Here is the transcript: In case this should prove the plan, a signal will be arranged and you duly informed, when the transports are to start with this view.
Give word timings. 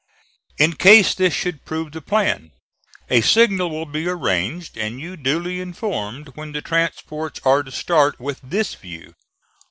In 0.57 0.73
case 0.73 1.13
this 1.13 1.31
should 1.31 1.63
prove 1.63 1.91
the 1.91 2.01
plan, 2.01 2.53
a 3.07 3.21
signal 3.21 3.69
will 3.69 3.85
be 3.85 4.07
arranged 4.07 4.75
and 4.75 4.99
you 4.99 5.15
duly 5.15 5.61
informed, 5.61 6.29
when 6.33 6.53
the 6.53 6.61
transports 6.63 7.39
are 7.45 7.61
to 7.61 7.69
start 7.71 8.19
with 8.19 8.39
this 8.41 8.73
view. 8.73 9.13